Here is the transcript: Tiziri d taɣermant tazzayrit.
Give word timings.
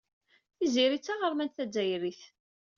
Tiziri 0.57 0.97
d 0.99 1.03
taɣermant 1.03 1.55
tazzayrit. 1.57 2.21